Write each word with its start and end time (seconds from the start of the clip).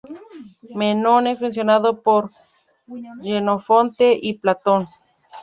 Menón, 0.73 1.27
es 1.27 1.41
mencionado 1.41 2.01
por 2.01 2.31
Jenofonte 3.21 4.17
y 4.19 4.33
Platón. 4.39 4.87